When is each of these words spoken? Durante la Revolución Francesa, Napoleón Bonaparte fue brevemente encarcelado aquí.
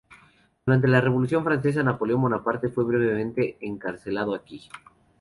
Durante 0.65 0.87
la 0.87 0.99
Revolución 0.99 1.43
Francesa, 1.43 1.83
Napoleón 1.83 2.23
Bonaparte 2.23 2.69
fue 2.69 2.85
brevemente 2.85 3.59
encarcelado 3.61 4.33
aquí. 4.33 4.67